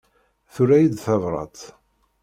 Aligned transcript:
Tura-yi-d 0.53 0.95
tabrat. 1.05 1.59